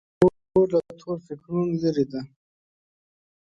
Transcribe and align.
خور 0.49 0.67
له 0.73 0.81
تور 0.99 1.17
فکرونو 1.27 1.71
لیرې 1.81 2.05
ده. 2.11 2.21